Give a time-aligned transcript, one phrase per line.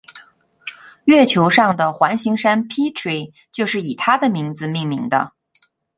[1.05, 5.33] 月球上的环形山 Petrie 就是以他的名字命名的。